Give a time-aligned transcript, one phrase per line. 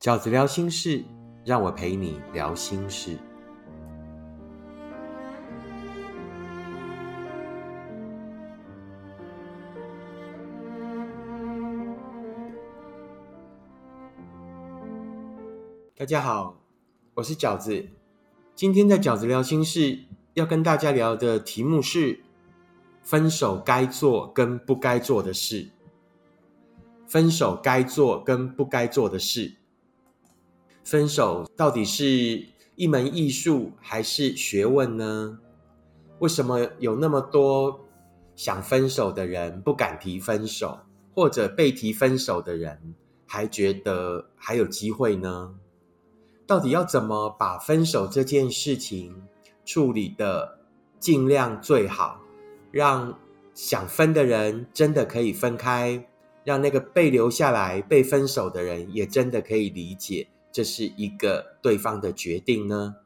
[0.00, 1.04] 饺子聊心事，
[1.44, 3.18] 让我陪你聊心事。
[15.94, 16.58] 大家好，
[17.12, 17.86] 我是饺子。
[18.54, 19.98] 今天在饺子聊心事，
[20.32, 22.20] 要跟大家聊的题目是：
[23.02, 25.68] 分手该做跟不该做的事。
[27.06, 29.59] 分手该做跟不该做的事。
[30.84, 32.44] 分手到底是
[32.74, 35.38] 一门艺术还是学问呢？
[36.18, 37.86] 为什么有那么多
[38.34, 40.78] 想分手的人不敢提分手，
[41.14, 42.94] 或者被提分手的人
[43.26, 45.54] 还觉得还有机会呢？
[46.46, 49.22] 到底要怎么把分手这件事情
[49.64, 50.58] 处理的
[50.98, 52.20] 尽量最好，
[52.72, 53.16] 让
[53.54, 56.08] 想分的人真的可以分开，
[56.44, 62.96] 让那个被留下来被分手的人也真的可以理解这是一个对方的决定呢？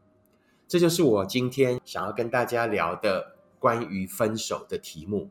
[0.66, 5.30] 这就是我今天想要跟大家聊的关于分手的题目。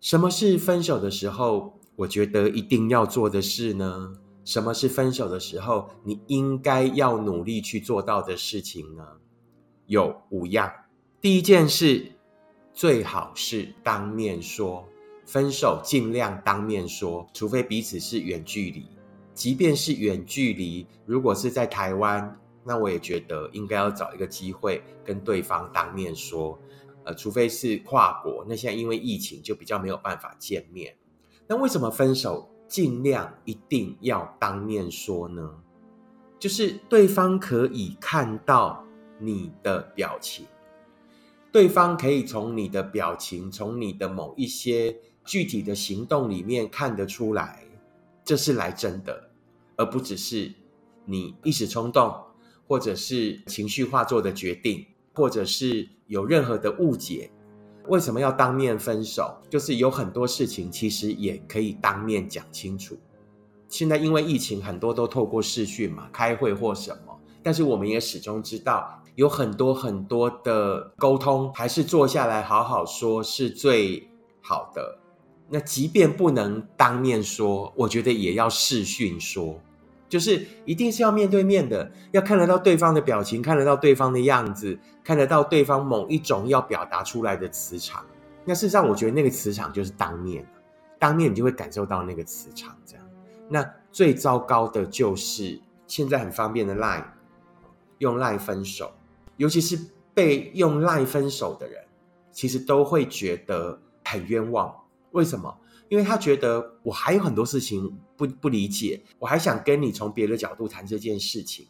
[0.00, 4.18] 什么是分手的时候我觉得一定要做的事呢？
[4.44, 9.18] 什么是分手的时候你应该要努力去做到的事情呢？
[9.86, 10.72] 有五样。
[11.20, 12.12] 第一件事，
[12.72, 14.88] 最好是当面说
[15.26, 18.86] 分手，尽量当面说，除非彼此是远距离。
[19.38, 26.58] 即便是远距离，如果是在台湾，那我也觉得应该要找一个机会跟对方当面说。
[27.04, 30.96] 呃，除非是跨国，那现在因为疫情就比较没有办法见面。
[31.46, 32.50] 那为什么分手？
[32.66, 35.54] 尽量一定要当面说呢，
[36.38, 38.84] 就是对方可以看到
[39.20, 40.44] 你的表情，
[41.52, 47.64] 对方可以从你的表情，从你的某一些具体的行动里面看得出来，
[48.22, 49.27] 这是来真的，
[49.78, 50.52] 而不只是
[51.06, 52.14] 你一时冲动，
[52.66, 57.30] 或者是情绪化做的决定，或者是有任何的误解。
[57.86, 59.34] 为什么要当面分手？
[59.48, 62.98] 就是有很多事情其实也可以当面讲清楚。
[63.68, 67.18] 现在因为疫情，很多都透过视讯嘛，开会或什么。
[67.42, 74.06] 但是我们也始终知道，有很多很多的沟通，还是坐下来好好说是最
[74.42, 74.98] 好的。
[75.48, 79.58] 那即便不能当面说，我觉得也要视讯说。
[80.08, 88.04] 就是一定是要面对面的，要看得到对方的表情，看得到对方的样子，看得到对方某一种要表达出来的磁场。
[88.44, 90.46] 那事实上，我觉得那个磁场就是当面，
[90.98, 92.74] 当面你就会感受到那个磁场。
[92.86, 93.04] 这样，
[93.48, 97.04] 那最糟糕的就是现在很方便的 Line，
[97.98, 98.90] 用 Line 分手，
[99.36, 99.78] 尤其是
[100.14, 101.84] 被用 Line 分手的人，
[102.32, 104.74] 其实都会觉得很冤枉。
[105.12, 105.54] 为什么？
[105.88, 111.66] 因为他觉得我还有很多事情不不理解，我还想跟你从别的角度谈这件事情。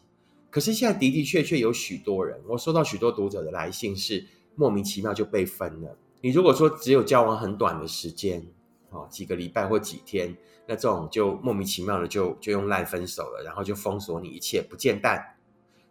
[0.49, 4.25] 可是现在的的确确有许多人，我收到许多读者的来信是
[4.55, 5.97] 莫名其妙就被分了。
[6.21, 8.45] 你如果说只有交往很短的时间，
[8.89, 10.35] 哦，几个礼拜或几天，
[10.67, 15.23] 那这种就莫名其妙的就就用赖分手了，然后就封锁你一切不见淡。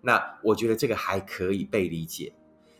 [0.02, 2.32] 那我觉得这个还可以被理解。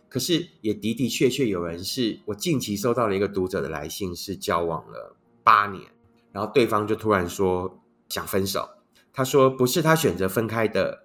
[0.08, 5.16] 可是也的的确确有人是我近期收到了一个读者的来信，是交往了。
[5.48, 5.82] 八年，
[6.30, 8.68] 然后对方就突然说想分手。
[9.14, 11.04] 他说不是他选择分开的，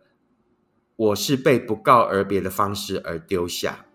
[0.98, 3.86] 我是被不告而别的方式而丢下。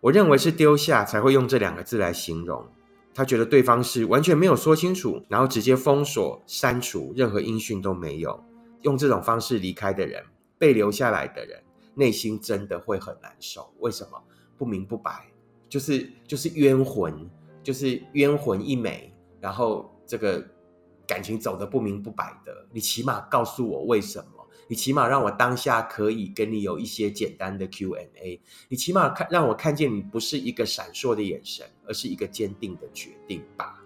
[0.00, 2.66] 我认为是丢下才会用这两个字来形容。
[3.14, 8.42] 他觉得对方是完全没有说清楚，然后直接封锁、删除，任何音讯都没有。
[8.80, 10.24] 用这种方式离开的人，
[10.58, 11.62] 被留下来的人，
[11.94, 13.72] 内心真的会很难受。
[13.78, 14.20] 为什么？
[14.58, 15.30] 不明不白，
[15.68, 17.30] 就是就是冤魂，
[17.62, 19.88] 就是冤魂一枚，然后。
[20.12, 20.46] 这个
[21.06, 24.46] 感情走的不明不白的，你起码告诉我为什么？
[24.68, 28.38] 你起码让我当下可以跟你有一些简单的 Q&A。
[28.68, 33.82] 你起码看让我看见你不是一个闪烁的眼神，而是一个坚定的决定吧。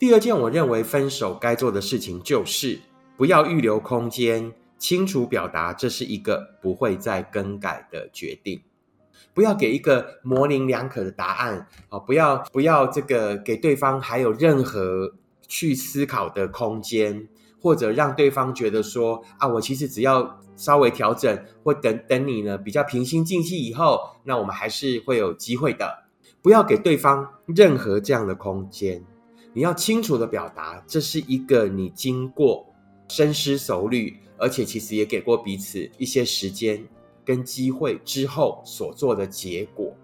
[0.00, 2.80] 第二件我认为分手该做的事情就是
[3.16, 8.60] 不要预留空间，清楚表达这是一个不会再更改的决定。
[9.32, 12.00] 不要给一个模棱两可的答案啊！
[12.00, 15.14] 不要不要这个给对方还有任何
[15.50, 17.28] 去思考的空间，
[17.60, 26.04] 或者让对方觉得说啊，我其实只要稍微调整，或等等你呢比较平心静气以后，那我们还是会有机会的。
[26.40, 29.04] 不要给对方任何这样的空间，
[29.52, 32.64] 你要清楚的表达，这是一个你经过
[33.08, 36.86] 深思熟虑，而且其实也给过彼此一些时间。
[37.22, 39.94] 跟机会之后所做的结果，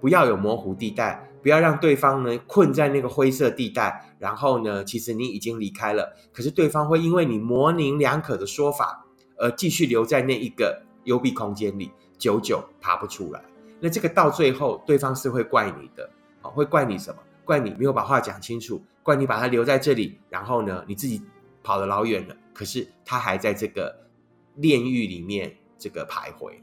[0.00, 4.13] 不要有模糊地带，不要让对方呢困在那个灰色地带。
[4.24, 9.04] 然后呢，其实你已经离开了，可是对方会因为你模棱两可的说法
[9.36, 13.44] 而继续留在那一个幽闭空间里，久久爬不出来。
[13.80, 16.08] 那这个到最后，对方是会怪你的，
[16.40, 17.20] 哦，会怪你什么？
[17.44, 21.20] 怪你没有把话讲清楚，怪你把他留在这里，然后呢，你自己
[21.62, 22.34] 跑得老远了。
[22.54, 23.94] 可是他还在这个
[24.54, 26.54] 炼狱里面这个徘徊。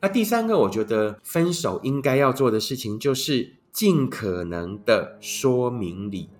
[0.00, 6.30] 那第三个，我觉得分手应该要做的事情，就是尽可能的说明理。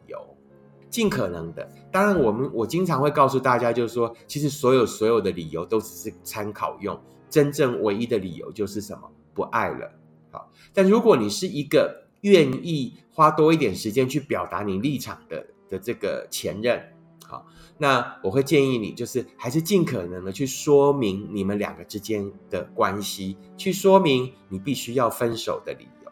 [0.90, 6.98] 尽可能的，当然，我们我经常会告诉大家，就是说，其实所有所有的理由都只是参考用，
[7.28, 9.10] 真正唯一的理由就是什么？
[9.34, 9.90] 不爱了。
[10.30, 16.82] 好，但如果你是一个愿意花多一点时间去表达你立场的的这个前任，
[17.26, 17.46] 好，
[17.76, 26.10] 那我会建议你，就是还是尽可能的去说明你们两个之间的关系，去说明你必须要分手的理由。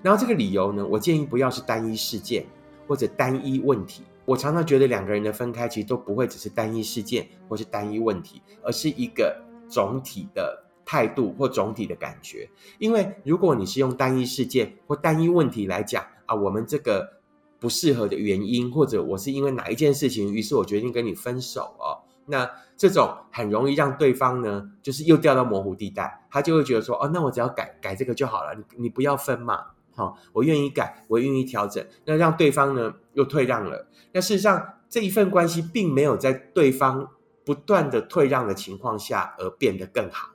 [0.00, 2.46] 然后这个理由呢，我建议不要是单一事件
[2.86, 4.02] 或者单一问题。
[4.24, 12.48] 我常常觉得两个人的分开其实都不会只是单一事件或是单一问题，而是一个总体的态度或总体的感觉。
[12.78, 17.20] 因为如果你是用单一事件或单一问题来讲啊，我们这个
[17.58, 29.66] 不适合的原因，或者我是因为哪一件事情，于是我决定跟你分手哦，那这种很容易让对方呢，就是又掉到模糊地带，他就会觉得说，哦，那我只要改改这个就好了，你你不要分嘛。
[29.94, 33.86] 好，我愿意改，我愿意调整，那让对方呢又退让了。
[34.12, 37.10] 那事实上，这一份关系并没有在对方
[37.44, 40.30] 不断的退让的情况下而变得更好。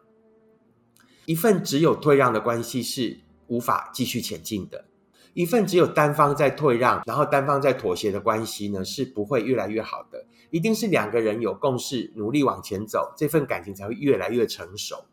[1.25, 4.85] 一份只有退让的关系是无法继续前进的。
[5.33, 10.25] 一份只有单方在退让，然后单方在妥协的关系呢，是不会越来越好的。
[10.49, 15.05] 一定是两个人有共识，努力往前走，这份感情才会越来越成熟。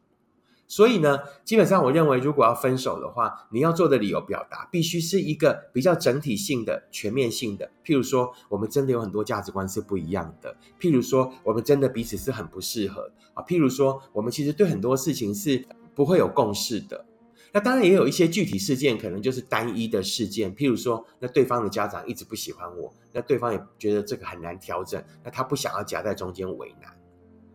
[0.67, 7.71] 所以呢，基本上我认为，如果要分手的话，你要做的理由表达必须是一个比较整体性的、全面性的。
[7.85, 10.51] 譬如说，我们真的有很多价值观是不一样的；
[10.81, 15.65] 譬如说，我们真的彼此是很不适合啊；譬如说，我们其实对很多事情是
[15.95, 17.05] 不会有共识的。
[17.53, 20.53] 那当然也有一些具体事件，可能就是单一的事件。
[20.57, 26.91] 譬如说，那对方的家长一直不喜欢我，那对方也觉得这个很难调整，那他不想要夹在中间为难。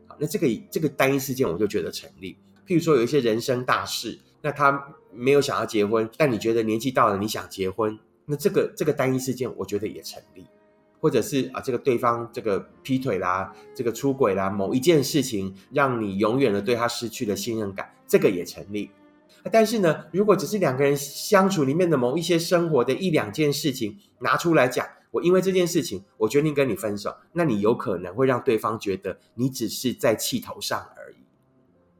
[0.07, 2.37] 好，那这个这个单一事件，我就觉得成立。
[2.69, 10.45] 譬如说有一些人生大事，那他没有想要结婚，但你觉得年纪到了你想结婚，那这个这个单一事件我觉得也成立，
[11.01, 18.91] 或者是啊这个对方这个劈腿啦，这个出轨啦，某一件事情让你永远的对他失去了信任感，这个也成立。
[19.51, 30.87] 但是呢，如果只是两个人相处里面的某一些生活的一两件事情拿出来讲，我因为这件事情我决定跟你分手，那你有可能会让对方觉得你只是在气头上。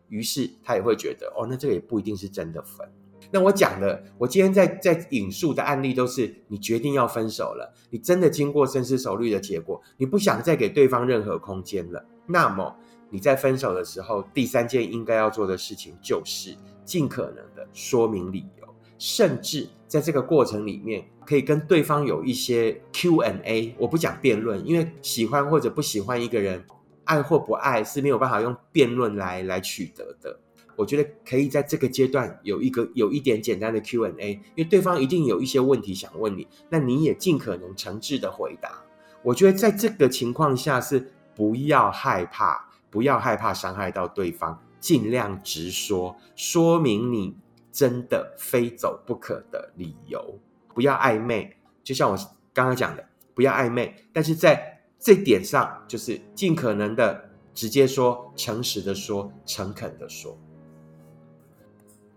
[0.10, 2.88] 于是他也会觉得，哦，那这个也不一定是真的分。
[3.32, 12.04] 那我讲的，我今天在在引述的案例都是你决定要分手了，你真的经过深思熟虑的结果，你不想再给对方任何空间了。
[12.26, 12.76] 那么
[13.10, 23.76] 你在分手的时候，第三件应该要做的事情就是尽可能的说明理由，甚至在这个过程里面可以跟对方有一些 Q&A。
[23.78, 26.64] 我不讲辩论，因为喜欢或者不喜欢一个人。
[27.10, 30.40] 爱或不爱是没有办法用辩论来来取得的。
[30.76, 38.84] 我觉得可以在这个阶段有一个有一点简单的 Q&A，因为对方一定有一些问题想问你，那你也尽可能诚挚的回答。
[39.24, 47.36] 我觉得在这个情况下是不要害怕，不要害怕伤害到对方，尽量直说，说明你
[47.72, 50.40] 真的非走不可的理由，
[50.76, 51.58] 不要暧昧。
[51.84, 52.16] 就像我
[52.54, 53.04] 刚刚讲的，
[53.34, 54.76] 不要暧昧，但是在。
[55.00, 60.38] 这点上就是尽可能的直接说、诚实的说、诚恳的说。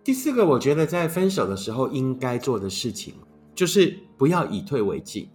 [0.05, 3.15] 第四个，我觉得在分手的时候应该做的事情，
[3.55, 5.31] 就是不要以退为进。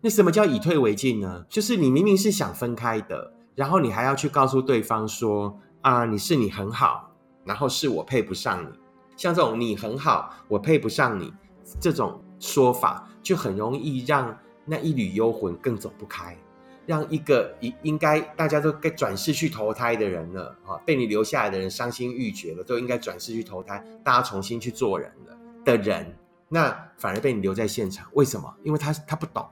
[0.00, 1.44] 那什么叫以退为进呢？
[1.48, 7.10] 就是你明明是想分开的，然后你还要去告诉对方说：“啊，你是你很好，
[7.44, 8.68] 然后是我配不上你。”
[9.16, 11.32] 像这种“你很好，我配不上你”
[11.80, 16.38] 这种说法，就很容易让那一缕幽魂更走不开。
[16.86, 26.16] 让一个应应该大家都该转世去投胎的人了啊，被你留下来的人伤心欲绝了，都应该转世去投胎，大家重新去做人了的人，
[26.48, 28.54] 那反而被你留在现场，为什么？
[28.62, 29.44] 因为他他不懂，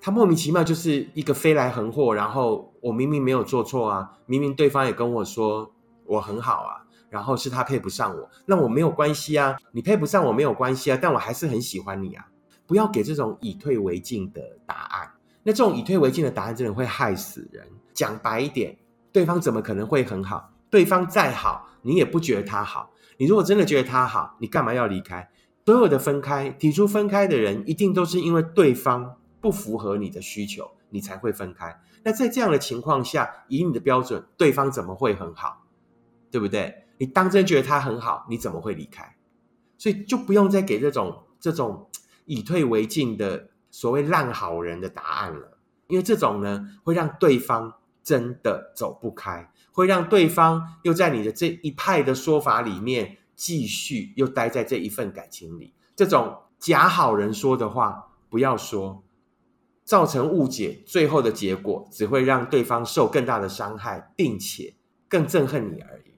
[0.00, 5.72] 他莫名其妙就是一个飞来横祸，然后我明明没有做错啊，明明对方也跟我说
[6.06, 12.28] 我很好啊，然后是他配不上我，那我没有关系啊，你配不上我没有关系啊，但我还是很喜欢你啊，
[12.66, 15.10] 不要给这种以退为进的答案。
[15.42, 17.66] 那这种以退为进的答案，真的会害死人。
[17.94, 18.76] 讲白一点，
[19.12, 20.52] 对方怎么可能会很好？
[20.70, 22.90] 对方再好，你也不觉得他好。
[23.16, 25.28] 你如果真的觉得他好，你干嘛要离开？
[25.64, 31.78] 所有的分开，提出分开的人，一定都是因为对方不符合你的需求，你才会分开。
[32.04, 35.66] 那在这样的情况下，以你的标准，对方怎么会很好？
[36.30, 36.86] 对不对？
[36.96, 39.16] 你当真觉得他很好，你怎么会离开？
[39.76, 41.90] 所以就不用再给这种这种
[42.24, 55.74] 以退为进的所谓烂好人的答案了，因为这种呢会让对方真的走不开，会让对方又在你的这一派的说法里面继续又待在这一份感情里。
[55.94, 59.02] 这种假好人说的话不要说，
[59.84, 64.74] 造成误解，最后的结果只会让对方受更大的伤害，并且
[65.08, 66.14] 更憎恨你而已。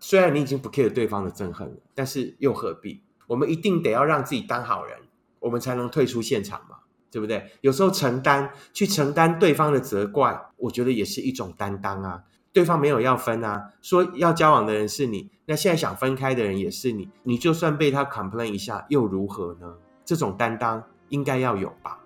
[0.00, 3.02] 虽然你已经不 care 对方的憎恨了，但是又何必？
[3.26, 4.98] 我们一定得要让自己当好人，
[5.40, 6.76] 我们才能退出现场嘛，
[7.14, 7.48] 对不对？
[7.60, 12.20] 有时候承担去承担对方的责怪，我觉得也是一种担当啊。
[12.52, 19.76] 对方没有要分啊，说要交往的人是你，那现在想分开的人也是你，你就算被他 complain 一下又如何呢？
[20.04, 22.00] 这种担当应该要有吧？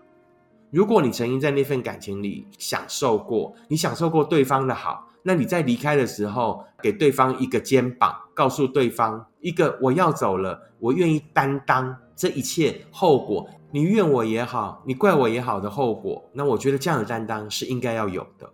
[0.71, 5.08] 如果你曾经在那份感情里享受过，你享受过对方的好。
[5.22, 13.48] 那你在离开的时候，给对方一个肩膀，告诉对方一个我要走了，我愿意担当这一切后果。
[13.70, 18.50] 你怨我也好，你怪我也好的后果，那我觉得这样的担当是应该要有的。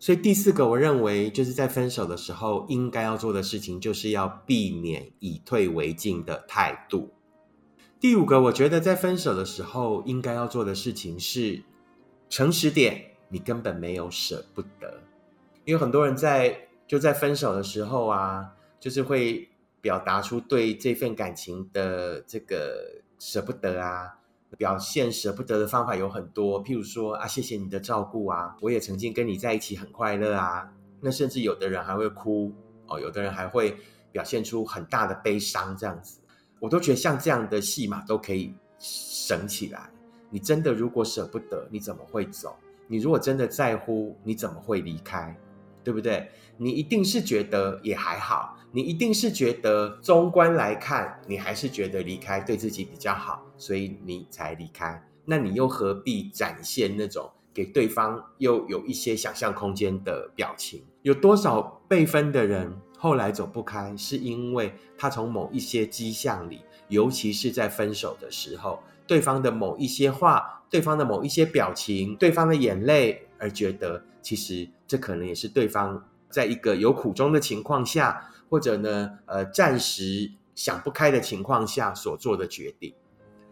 [0.00, 7.12] 所以第四个，我认为就是在分手的时候应该要做的事情，就是要避免以退为进的态度。
[8.00, 11.62] 第五个，我觉得在分手的时候应该要做的事情是
[12.28, 15.05] 诚实点，你根本没有舍不得。
[15.66, 16.56] 因为很多人在
[16.86, 19.48] 就在分手的时候啊，就是会
[19.80, 24.16] 表达出对这份感情的这个舍不得啊，
[24.56, 32.52] 表现舍不得的方法有很多，譬如说啊，谢谢你的照顾啊，我也曾经跟你在一起很快乐啊，那甚至有的人还会哭
[32.86, 33.76] 哦，有的人还会
[34.12, 36.20] 表现出很大的悲伤，这样子，
[36.60, 39.90] 我都觉得像这样的戏码都可以省起来。
[40.30, 42.56] 你真的如果舍不得，你怎么会走？
[42.86, 45.36] 你如果真的在乎，你怎么会离开？
[45.86, 46.28] 对不对？
[46.56, 55.00] 你一定是觉得也还好，你一定是觉得中观来看，你还是觉得离开对自己比较好，所以你才离开。
[55.24, 60.82] 那你又何必展现那种给对方又有一些想象空间的表情？
[61.02, 74.02] 有多少被分的人后来走不开，是因为他从某一些迹象里，尤其是在分手的时候，对方的某一些话，对方的某一些表情，对方的眼泪，而觉得。
[74.26, 82.94] 其实这可能也是对方在一个有苦衷的情况下，或者呢，呃，暂时想不开的情况下所做的决定。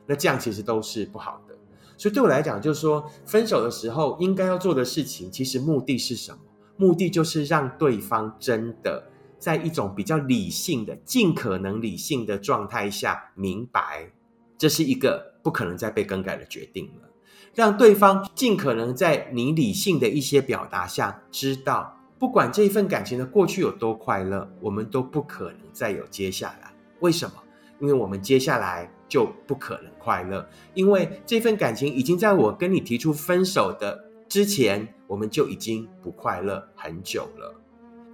[0.07, 1.55] 那这样其实都是不好的。
[1.97, 6.39] 所以对我来讲，就是说，分手的时候应该要做的事情，其实目的是什么？
[6.77, 9.05] 目的就是让对方真的
[9.39, 14.11] 在一种比较理性的、尽可能理性的状态下，明白
[14.59, 17.09] 这是一个不可能再被更改的决定了。
[17.55, 26.73] 让对方尽可能在你理性的一些表达下，知道不管这一份感情的过去有多快乐，我们都不可能再有接下来。
[27.01, 27.35] 为什么？
[27.81, 37.55] 因为我们接下来就不可能快乐，因为这份感情已经在我跟你提出分手的之前，我们就已经不快乐很久了。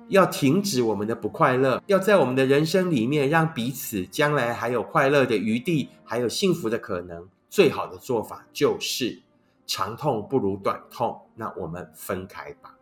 [0.08, 7.28] 要停止我们的不快乐，要在我们的人生里面让彼此将来还有快乐的余地，还有幸福的可能。
[7.48, 9.20] 最好的做法就是。
[9.70, 12.76] 长痛不如短痛，那我们分开吧。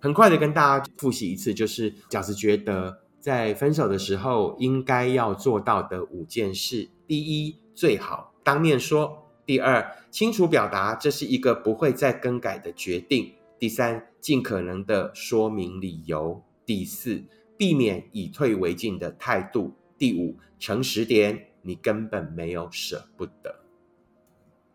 [0.00, 17.22] 很快的跟大家复习一次，就是饺子觉得在分手的时候应该要做到的五件事：第一，最好当面说；第二，清楚表达这是一个不会再更改的决定；第三，尽可能的说明理由；第四，
[17.56, 23.60] 避免以退为进的态度；第五，诚实点，你根本没有舍不得。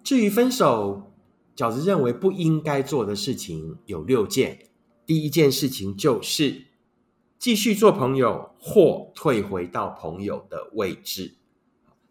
[0.02, 1.12] 至于分手。
[1.56, 4.68] 饺子认为不应该做的事情有六件。
[5.06, 6.66] 第一件事情就是
[7.40, 11.36] 继续做朋友或退回到朋友的位置，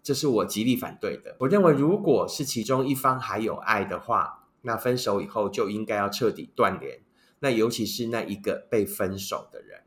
[0.03, 1.37] 这是我极力反对的。
[1.41, 7.01] 我认为，如果是其中一方还有爱的话，那分手以后就应该要彻底断联。
[7.41, 9.81] 那尤其是那一个被分手的人，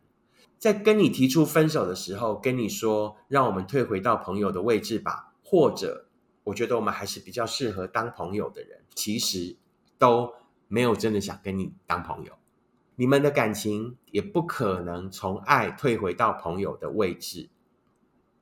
[0.59, 6.06] 在跟你提出分手的时候，跟你说让我们退回到朋友的位置吧，或者。
[6.47, 9.57] 我觉得我们还是比较适合当朋友的人，其实
[9.97, 10.33] 都
[10.69, 12.31] 没有真的想跟你当朋友。
[12.95, 17.49] 你们的感情也不可能从爱退回到朋友的位置。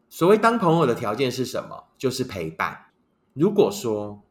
[0.08, 1.86] 所谓当朋友的条件是什么？
[1.98, 2.92] 就是陪伴。
[3.34, 4.22] 如果说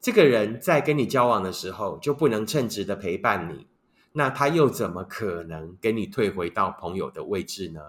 [0.00, 3.66] 这个人在跟你交往的时候就不能称职的陪伴你，
[4.12, 7.80] 那他又怎么可能跟你退回到朋友的位置呢？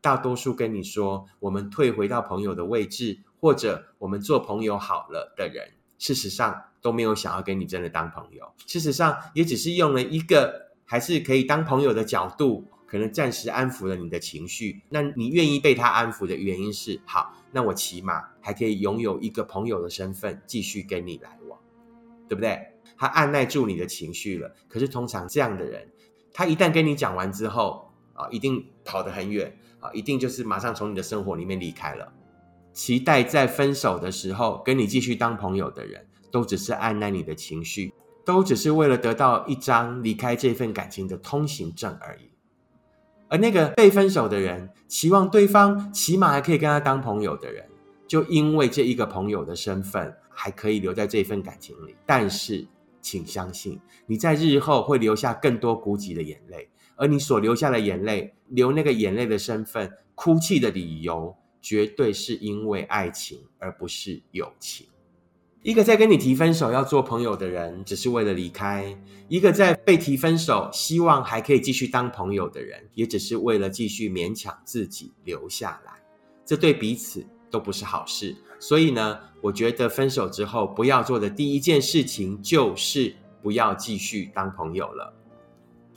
[0.00, 3.20] 大多数跟你说我们退回到朋友的位置。
[3.40, 8.52] 或者我们做朋友好了的人，事实上都没有想要跟你真的当朋友。
[8.66, 14.82] 事实上，也只是用了一个还是可以当朋友的角度，可能暂时安抚了你的情绪。
[14.90, 21.58] 那你愿意被他安抚的原因是，好，那我起码还可以拥有一个朋友的身份，继续跟你来往，
[22.28, 22.58] 对不对？
[22.98, 24.54] 他按耐住你的情绪了。
[24.68, 25.88] 可是通常这样的人，
[26.32, 32.12] 他一旦跟你讲完之后啊，一定跑得很远啊，一定就是马上从你的生活里面离开了。
[32.72, 37.92] 期待在分手的时候跟你继续当朋友的人，都只是按耐你的情绪，
[38.24, 42.30] 都只是为了得到一张离开这份感情的通行证而已。
[43.28, 47.64] 而那个被分手的人，期望对方起码还可以跟他当朋友的人，
[48.08, 51.94] 就因为这一个朋友的身份，还可以留在这份感情里。
[52.04, 52.66] 但是，
[53.00, 61.36] 请相信，你在日后会留下更多孤寂的眼泪，而你所留下的眼泪，流那个眼泪的身份，哭泣的理由。
[61.60, 64.86] 绝对是因为爱情，而不是友情。
[65.62, 68.96] 一个在跟你提分手要做朋友的人，只是为了离开；
[69.28, 75.92] 一个在被提分手，希望还可以继续当朋友的人，也只是为了继续勉强自己留下来。
[76.46, 78.34] 这对彼此都不是好事。
[78.58, 85.14] 所以呢，我觉得分手之后不要做的第一件事情，就是不要继续当朋友了。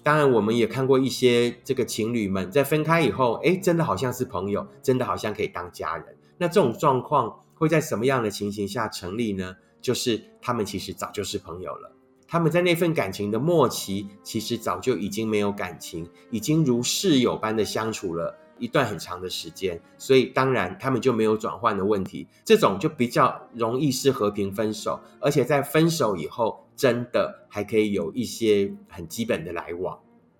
[0.03, 6.05] 当然，我们也看过一些这个情侣们在分开以后，哎，真的好像是朋友，真的好像可以当家人。
[6.37, 9.55] 那这种状况会在什么样的情形下成立呢？
[9.81, 11.95] 就是他们其实早就是朋友了，
[12.27, 22.27] 他们在那份感情的末期，其实早就已经没有感情，已经如室友般的相处了一段很长的时间，所以当然他们就没有转换的问题。
[22.43, 26.62] 这种就比较容易是和平分手，而且在分手以后。
[26.75, 29.95] 真的还可以有一些很基本的来往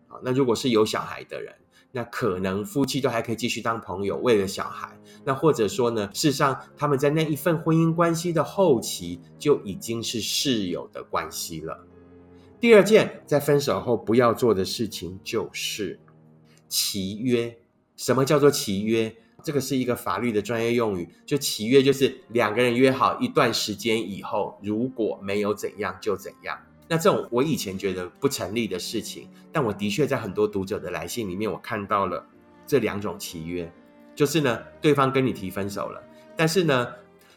[0.07, 0.19] 啊。
[0.23, 1.53] 那如果是有小孩的人，
[1.91, 4.97] 那可能夫妻都还可以继续当朋友，为了小孩。
[5.23, 11.85] 那或者说呢，事实上他们在那一份婚姻关系的后期就已经是室友的关系了。
[12.59, 15.99] 第二件在分手后不要做的事情就是
[16.67, 17.57] 契约。
[17.95, 19.15] 什么叫做契约？
[19.43, 26.57] 这个是一个法律的专业用语，就契约就是两个人约好一段时间以后，如果没有怎样就怎样。
[26.87, 32.25] 那这种我以前觉得不成立的事情，但我的确在很多读者的来信里面，我看到了
[32.65, 33.71] 这两种契约，
[34.15, 36.01] 就是呢，对方跟你提分手了，
[36.35, 36.87] 但是呢，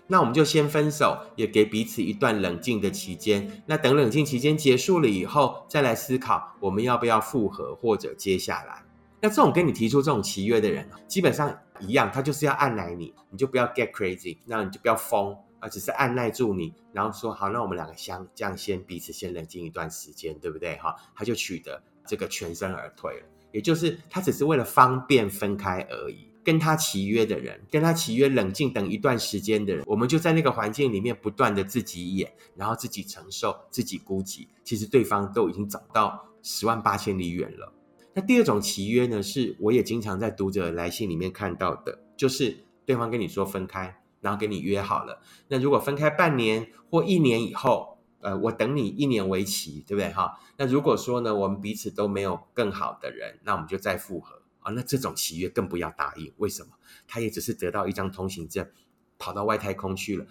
[0.07, 3.62] 那我们就先分手，也给彼此一段冷静的期间。
[3.66, 8.86] 那等冷静期间结束了以后，再来思考我们要不要复合或者接下来。
[9.27, 20.77] 那这种跟你提出这种契约的人，基本上一样，他就是要按耐你，你就不要 get crazy，那你就不要疯啊，只是按耐住你，然后说好，那我们两个相这样先彼此先冷静一段时间，对不对？
[20.77, 26.31] 哈，他就取得这个全身而退了，也就是他只是为了方便分开而已。
[26.45, 37.73] 跟他契约的人，跟他契约冷静等一段时间的人，我们就在那个环境里面不断的自己演，然后自己承受，自己估计，其实对方都已经走到十万八千里远了。
[38.16, 45.20] 那第二种契约呢，是我也经常在读者来信里面看到的，就是对方跟你说分开，然后跟你约好了。
[45.48, 50.11] 那如果分开半年或一年以后，呃，我等你一年为期，对不对？
[50.14, 50.40] 哈。
[50.57, 54.72] 那如果说呢，我们彼此都没有更好的人，那我们就再复合啊。
[54.72, 56.33] 那这种契约更不要答应。
[56.38, 56.70] 为什么？
[57.07, 58.66] 他也只是得到一张通行证，
[59.18, 60.24] 跑到外太空去了。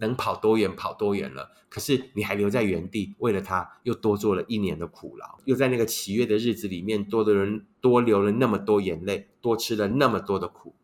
[0.00, 10.74] 能跑多远跑多远了，可是你还留在原地，为了他又多做了一年的苦劳，又在那个喜悦的日子里面多的人多流了那么多眼泪，多吃了那么多的苦，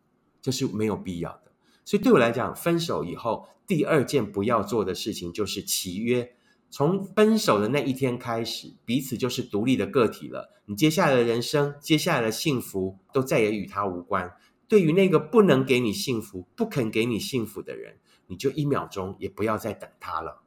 [0.41, 1.51] 这是没有必要的。
[1.83, 6.33] 所以对我来讲，分手以后第二件不要做的事情就是契约。
[6.69, 10.51] 从分手的那一天开始，彼此就是独立的个体了。
[10.65, 14.33] 你接下来的人生，接下来的幸福，都再也与他无关。
[14.67, 17.99] 对于那个不能给你幸福、不肯给你幸福的人。
[18.27, 20.41] 你就一秒钟也不要再等他了。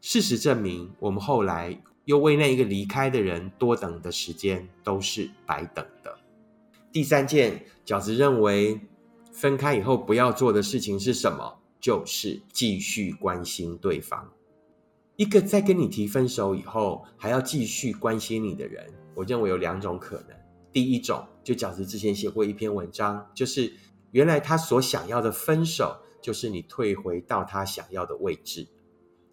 [0.00, 6.18] 事实证明，我们后来又为那一个离开的人多等的时间都是白等的。
[6.92, 8.80] 第三件，饺子认为
[9.32, 11.58] 分开以后不要做的事情是什么？
[11.80, 14.30] 就是继续关心对方。
[15.16, 20.36] 一个在跟你提分手以后还要继续关心你的人，我认为有两种可能。
[20.72, 23.72] 第一种，就饺子之前写过一篇文章，就是
[24.10, 25.96] 原来他所想要的分手。
[26.24, 28.66] 就是你退回到他想要的位置，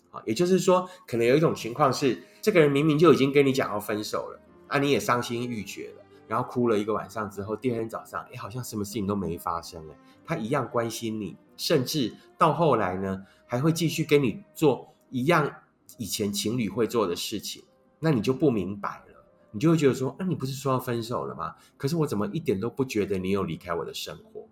[0.09, 15.49] 啊，也就是说，可能有一种情况是，这个人明明就已经跟你讲要分手了，啊，你也伤心欲绝了，然后哭了一个晚上之后，第二天早上，哎，好像什么事情都没发生哎，他一样关心你，甚至到后来呢，还会继续跟你做一样
[15.97, 17.63] 以前情侣会做的事情，
[18.01, 21.55] 那你就不明白了，你就会觉得说，那你不是说要分手了吗？
[21.77, 24.45] 可是我怎么一点都不觉得你有离开我的生活？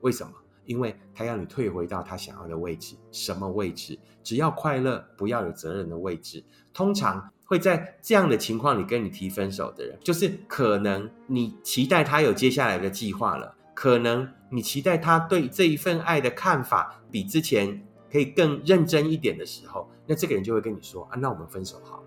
[0.00, 0.32] 为什么？
[0.66, 2.96] 因为他要你退回到他想要的位置。
[3.12, 3.98] 什么位置？
[4.22, 6.44] 只要快乐，不要有责任的位置。
[6.72, 22.04] 通常会在这样的情况里跟你提分手的人，就是可能你期待他有接下来的计划了，可能你期待他对这一份爱的看法比之前可以更认真一点的时候，那这个人就会跟你说啊，那我们分手好了。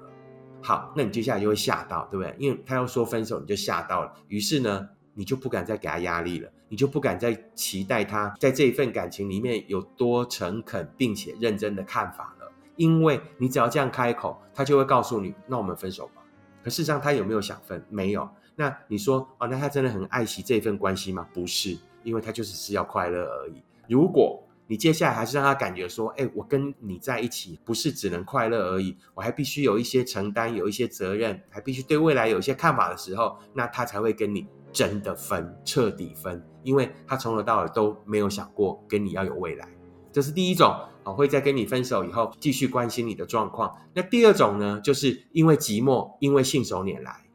[0.59, 2.35] 好，那你接下来就会吓到，对不对？
[2.39, 4.11] 因为他要说分手，你就吓到了。
[4.27, 12.51] 于是呢，你就不敢再给他压力了，你就不敢再期待他在这一份感情里面有多诚恳并且认真的看法了。
[12.75, 16.21] 因为你只要这样开口，他就会告诉你，那我们分手吧。
[16.63, 17.83] 可事实上，他有没有想分？
[17.89, 18.29] 没有。
[18.55, 21.27] 那你说，哦，那他真的很爱惜这份关系吗？
[21.33, 23.63] 不是，因为他就只是要快乐而已。
[23.87, 34.45] 如果你接下来还是让他感觉说，哎，我跟你在一起不是只能快乐而已，我还必须有一些承担，有一些责任，还必须对未来有一些看法的时候，那他才会跟你
[34.77, 39.67] 真的分，彻底分，因为他从头到尾都没有想过跟你要有未来。
[40.11, 40.69] 这是第一种，
[41.03, 43.75] 啊，会在跟你分手以后继续关心你的状况。
[43.95, 47.25] 那第二种呢，就是因为寂寞，因为信手拈来，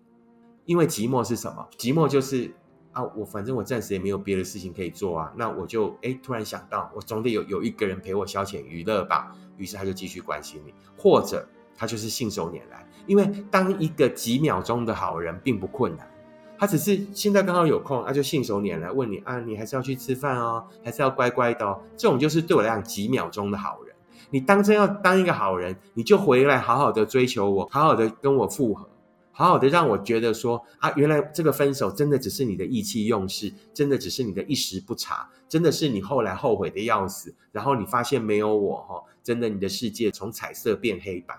[0.66, 1.68] 因为寂寞是什么？
[1.76, 2.54] 寂寞就是。
[2.92, 9.34] 啊，我反正我暂时也没有别的事情可以做啊，那我就哎突然想到，我总得有有一个人陪我消遣娱乐吧。
[9.56, 12.86] 于是他就继续关心你，或者他就是信手拈来。
[13.06, 16.06] 因为当一个几秒钟的好人并不困难，
[16.62, 21.82] 他只是现在刚好有空，他就信手拈来问你啊，你还是要去吃饭哦，还是要乖乖的哦。
[21.96, 23.92] 这种就是对我来讲几秒钟的好人。
[24.30, 28.88] 你当真要当一个好人，你就回来好好的追求我，好好的跟我复合。
[29.32, 41.34] 好好的让我觉得说啊，原来这个分手真的只是你的意气用事，真的只是你的一时不察，真的是你后来后悔的要死，然后你发现没有我哈，真的你的世界从彩色变黑白，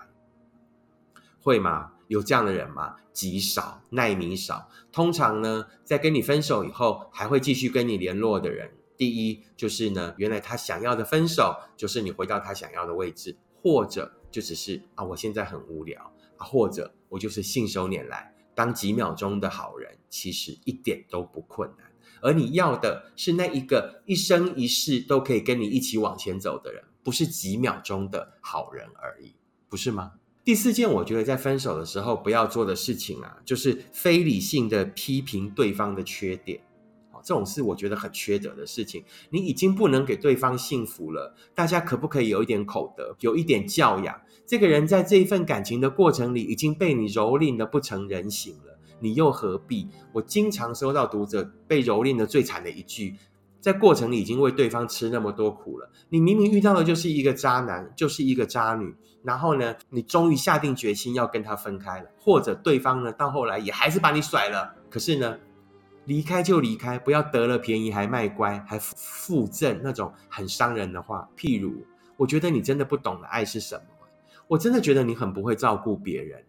[1.40, 1.92] 会吗？
[2.08, 2.96] 有这样的人吗？
[3.12, 4.68] 极少，耐米少。
[4.90, 16.44] 通常呢，在跟你分手以后，还会继续跟你联络的人，第一就是呢，原来他想要的分手就是你回到他想要的位置，或者就只是啊，我现在很无聊啊。
[16.44, 21.90] 或者我就是信手拈来，当几秒钟的好人，其实一点都不困难。
[22.20, 29.34] 而你要的是那一个一生一世都可以跟你一起往前走的人，不是几秒钟的好人而已，
[29.68, 30.12] 不是吗？
[30.44, 36.60] 第四件，我觉得在分手的时候不要做的事情啊，就是非理性的批评对方的缺点。
[37.22, 39.02] 这种是我觉得很缺德的事情。
[39.30, 44.20] 你已经不能给对方幸福了，大家可不可以有一点口德，有一点教养？
[44.44, 49.88] 这个人在这一份感情的过程里，已经被你蹂躏的不成人形了，你又何必？
[50.12, 53.14] 我经常收到读者被蹂躏的最惨的一句，
[53.64, 65.38] 在过程里已经为对方吃那么多苦了，你明明遇到的就是一个渣男，就是一个渣女，然后呢，你终于下定决心要跟他分开了，或者对方呢，到后来也还是把你甩了，可是呢？
[66.04, 71.26] 离开就离开，不要得了便宜还卖乖，还附赠那种很伤人的话。
[71.34, 71.86] 譬如，
[72.18, 74.06] 我觉得你真的不懂得爱是什么，
[74.46, 76.44] 我真的觉得你很不会照顾别人，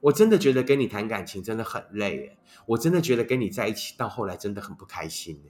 [0.00, 5.40] 我真的觉得跟你谈感情真的很累，我真的觉得跟你在一起到后来真的很不开心，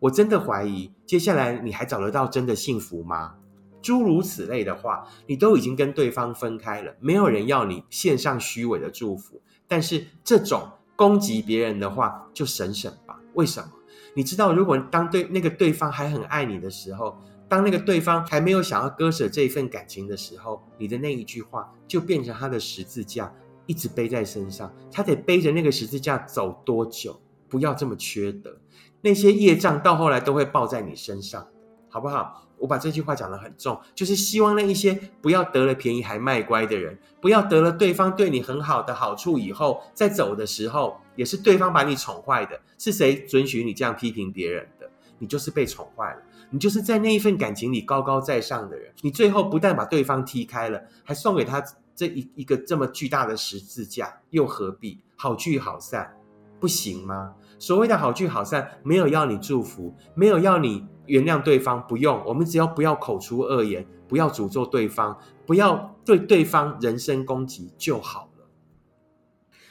[0.00, 3.34] 我真的怀疑接下来你还找得到真的幸福吗？
[3.82, 10.70] 诸如此类的话，你都已经跟对方分开了，没有人要你献上虚伪的祝福，但是这种。
[10.98, 13.20] 攻击别人的话，就省省吧。
[13.34, 13.70] 为什么？
[14.14, 17.14] 你知道，如果当对那个对方还很爱你的时候，
[17.50, 23.30] 当那个对方还没有想要割舍这一份感情的时候，你的那一句话就变成他的十字架，
[23.66, 24.74] 一直背在身上。
[24.90, 27.20] 他得背着那个十字架走多久？
[27.46, 28.58] 不要这么缺德，
[29.06, 31.46] 那些业障到后来都会报在你身上，
[31.88, 32.42] 好不好？
[32.58, 42.60] 我把这句话讲得很重，就是希望那一些不要得了便宜还卖乖的人，不要得了对方对你很好的好处以后，在走的时候也是对方把你宠坏的。
[42.78, 44.90] 是谁准许你这样批评别人的？
[45.18, 48.92] 你就是被宠坏了，你就是在那一份感情里高高在上的人。
[49.02, 51.62] 你最后不但把对方踢开了，还送给他
[51.94, 56.10] 这一一个这么巨大的十字架，又何必好聚好散，
[56.58, 57.34] 不行吗？
[57.58, 60.86] 所谓的好聚好散，没有要你祝福，没有要你。
[61.06, 65.16] 原谅对方不用，我们只要不要口出恶言，不要诅咒对方，
[65.46, 68.46] 不要对对方人身攻击就好了。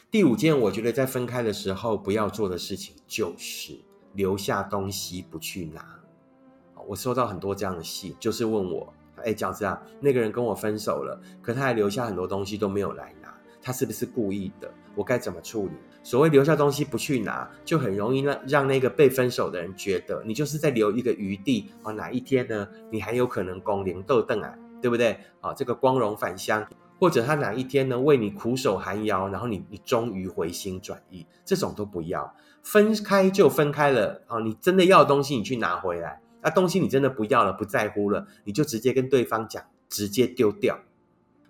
[0.10, 3.78] 第五件，我觉得在分开的时候不要做的事情，就是
[4.14, 5.86] 留下东西不去拿。
[6.88, 14.74] 我收到很多这样的信，就是问我：哎，饺子啊，那个人跟我分手了，可他还留下很多东西都没有来拿，他是不是故意的？
[14.96, 15.74] 我该怎么处理？
[16.06, 25.18] 所谓留下东西不去拿，就很容易让让那个被分手的人觉得你就是在留一个余地啊，哪一天呢，你还有可能光灵豆邓啊，对不对？
[25.42, 26.64] 啊，这个光荣返乡，
[27.00, 36.22] 或者他哪一天呢为你苦守寒窑，然后你你终于回心转意，这种都不要，分开就分开了啊，你真的要东西你去拿回来。
[36.44, 40.80] 那东西你真的不要了，不在乎了，你就直接跟对方讲，直接丢掉，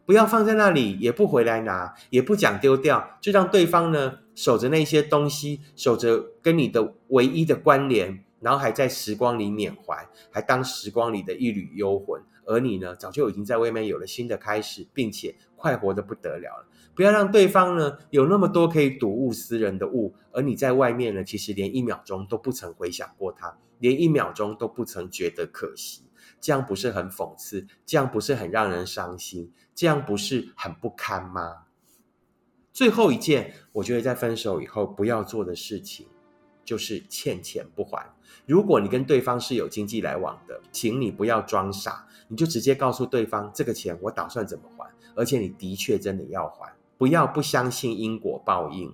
[0.05, 12.21] 不要放在那里，也不回来拿，也不讲丢掉，就让对方呢守着那些东西，守着跟你的唯一的关联，然后还在时光里缅怀，还当时光里的一缕幽魂。
[12.47, 16.67] 而你呢，早就已经在外面有了新的开始，并且快活的不得了了。
[16.93, 26.03] 不要让对方呢有那么多可以睹物思人的物，而你在外面呢，其实连一秒钟都不曾回想过他，连一秒钟都不曾觉得可惜。
[26.39, 27.65] 这样不是很讽刺？
[27.85, 29.51] 这样不是很让人伤心？
[29.73, 31.63] 这样不是很不堪吗？
[32.71, 36.07] 最后一件，我觉得在分手以后不要做的事情，
[36.63, 38.13] 就是欠钱不还。
[38.45, 48.93] 如果你跟对方是有经济来往的，请你不要装傻，你就直接告诉对方这个钱我打算怎么还，而且你的确真的要还，不要不相信因果报应。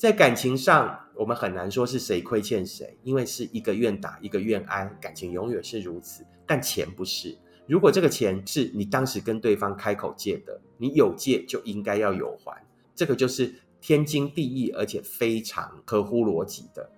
[0.00, 6.24] 在感情上，我们很难说是谁亏欠谁，因为是一个愿打一个愿挨，感情永远是如此。
[6.46, 7.36] 但钱不是，
[7.66, 16.90] 如果这个钱是你当时跟对方开口借的，你有借就应该要有还，这个就是天经地义，而且非常合乎逻辑的。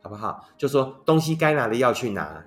[0.00, 0.48] 好不好？
[0.56, 2.46] 就说东西该拿的要去拿，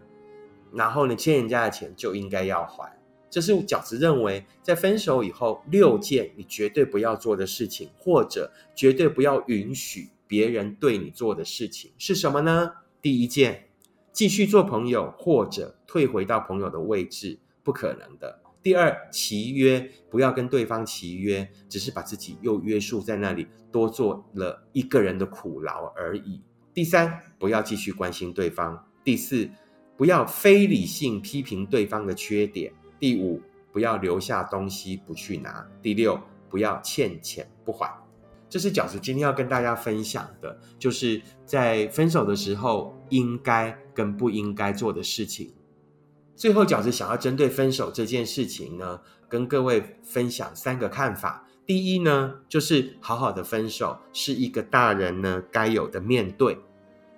[0.71, 2.94] 然后你，欠人家的钱就应该要还。
[3.35, 12.71] 这是饺子认为，在分手以后六件你绝对不要做的事情，或者绝对不要允许别人对你做的事情是什么呢？
[13.01, 13.67] 第一件，
[14.13, 18.39] 继续做朋友或者退回到朋友的位置，不可能的。
[18.63, 26.39] 第二，契约不要跟对方契约，只是把自己又约束在那里，多做了一个人的苦劳而已。
[26.73, 29.49] 第三，不要继续关心对方；第四，
[29.97, 37.93] 不要非理性批评对方的缺点；第五，不要留下东西不去拿；第六，不要欠钱不还。
[38.47, 45.53] 这是饺子今天要跟大家分享的，就是在分手的时候应该跟不应该做的事情。
[46.35, 51.47] 最后，饺子想要针对分手这件事情呢，跟各位分享三个看法。
[51.65, 56.57] 第一呢，就是好好的分手是一个大人呢该有的面对。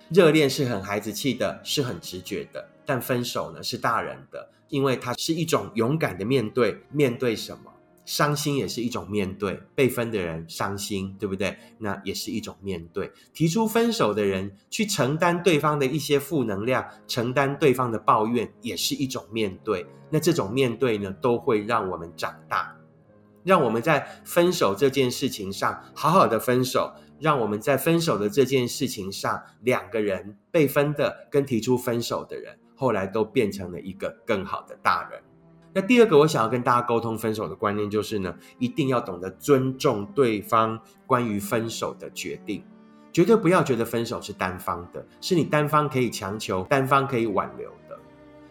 [0.08, 6.80] 热恋是很孩子气的，是很直觉的，但分手呢是大人的，因为它是一种勇敢的面对。
[6.90, 7.70] 面对什么？
[8.06, 11.54] 伤心也是一种面对，被分的人伤心，对不对？
[11.76, 13.12] 那也是一种面对。
[13.34, 19.84] 提出分手的人去承担对方的一些负能量，承担对方的抱怨，也是一种面对。
[20.08, 22.74] 那这种面对呢，都会让我们长大。
[23.44, 35.20] 让我们在分手这件事情上好好的分手，让我们在分手的这件事情上，两个人被分的跟提出分手的人，后来都变成了一个更好的大人。
[35.74, 42.64] 那第二个，我想要跟大家沟通分手的观念就是呢，一定要懂得尊重对方关于分手的决定，
[43.12, 47.98] 绝对不要觉得分手是单方的，是你单方可以强求、单方可以挽留的。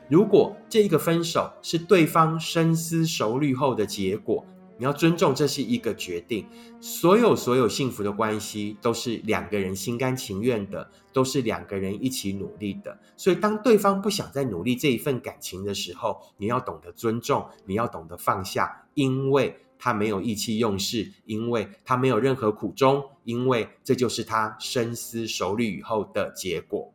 [0.10, 4.46] 如果这一个分手是对方深思熟虑后的结果。
[4.78, 6.46] 你要尊重，这是一个决定。
[6.80, 13.00] 所有所有幸福的关系都是两个人心甘情愿的，都是两个人一起努力的。
[13.16, 26.94] 所以，当对方不想再努力这一份感情的时候，你要懂得尊重，你要懂得放下，因为他没有意气用事，因为他没有任何苦衷，因为这就是他深思熟虑以后的结果。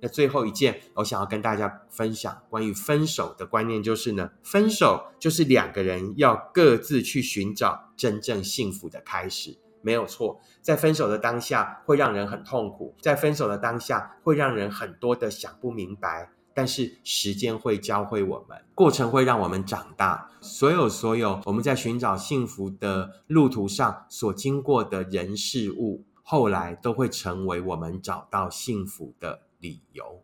[0.00, 10.40] 那最后一件，我想要跟大家分享关于分手的观念，就是呢，分手就是两个人要各自去寻找真正幸福的开始，没有错。
[10.62, 20.30] 在分手的当下会让人很痛苦，在分手的当下会让人很多的想不明白，但是时间会教会我们，过程会让我们长大。
[20.40, 29.47] 所有所有我们在寻找幸福的路途上所经过的人事物，后来都会成为我们找到幸福的。
[29.58, 30.22] 理由，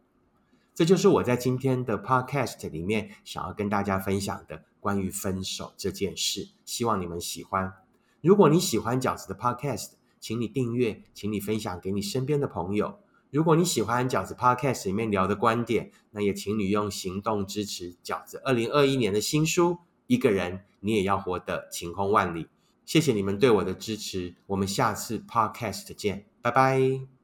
[0.75, 6.49] 这就是我在今天的 podcast 里面想要跟大家分享的关于分手这件事。
[6.64, 7.73] 希望你们喜欢。
[8.20, 12.99] 如果你喜欢饺子的 podcast，请你订阅，请你分享给你身边的朋友。
[13.31, 19.70] 如果你喜欢饺子 podcast 里面聊的观点，那也请你用行动支持饺子二零二一年的新书
[20.07, 22.44] 《一个人你也要活得晴空万里》。
[22.85, 27.07] 谢谢你们对我的支持，我们下次 podcast 见，拜拜。